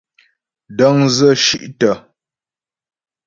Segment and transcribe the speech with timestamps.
[0.77, 1.91] Dəŋdzə shí'tə.